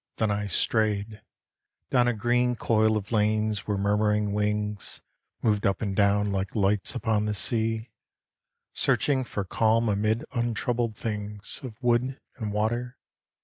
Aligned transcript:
Then 0.17 0.31
I 0.31 0.47
strayed 0.47 1.21
Down 1.91 2.07
a 2.07 2.13
green 2.13 2.55
coil 2.55 2.97
of 2.97 3.11
lanes 3.11 3.67
where 3.67 3.77
murmuring 3.77 4.33
wings 4.33 5.03
Moved 5.43 5.63
up 5.67 5.79
and 5.79 5.95
down 5.95 6.31
like 6.31 6.55
lights 6.55 6.95
upon 6.95 7.25
the 7.25 7.35
sea, 7.35 7.91
Searching 8.73 9.23
for 9.23 9.43
calm 9.43 9.87
amid 9.89 10.25
untroubled 10.33 10.95
things 10.95 11.59
Of 11.63 11.83
wood 11.83 12.19
and 12.37 12.51
water. 12.51 12.97